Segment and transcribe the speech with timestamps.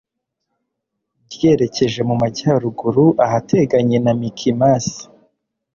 [1.31, 5.01] ryerekeje mu majyaruguru, ahateganye na mikimasi